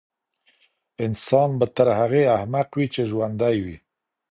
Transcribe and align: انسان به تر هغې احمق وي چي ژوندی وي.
انسان 1.05 1.49
به 1.59 1.65
تر 1.75 1.87
هغې 1.99 2.23
احمق 2.37 2.69
وي 2.77 2.85
چي 2.93 3.01
ژوندی 3.11 3.55
وي. 3.65 3.77